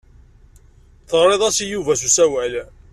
Teɣriḍ-as 1.09 1.57
i 1.63 1.65
Yuba 1.71 1.93
s 1.99 2.01
usawal. 2.07 2.53